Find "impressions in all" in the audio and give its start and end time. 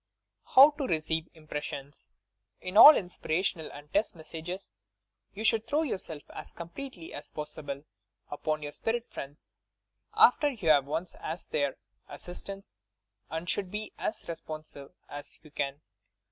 1.35-2.97